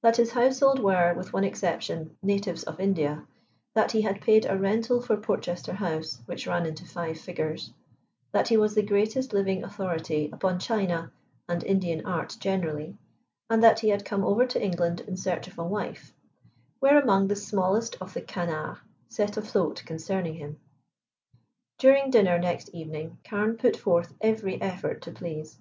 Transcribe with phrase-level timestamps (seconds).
[0.00, 3.26] That his household were, with one exception, natives of India,
[3.74, 7.74] that he had paid a rental for Portchester House which ran into five figures,
[8.32, 11.12] that he was the greatest living authority upon china
[11.46, 12.96] and Indian art generally,
[13.50, 16.14] and that he had come over to England in search of a wife,
[16.80, 18.78] were among the smallest of the canards
[19.10, 20.58] set afloat concerning him.
[21.78, 25.58] During dinner next evening Carne put forth every effort to please.